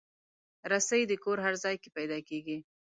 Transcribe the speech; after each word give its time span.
رسۍ 0.71 1.01
د 1.07 1.13
کور 1.23 1.37
هر 1.45 1.53
ځای 1.63 1.75
کې 1.81 1.89
پیدا 1.97 2.19
کېږي. 2.29 2.57